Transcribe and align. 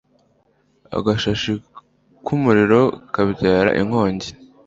agashashi 0.97 1.51
k'umuriro 2.25 2.81
kabyara 3.13 3.69
inkongi 3.81 4.29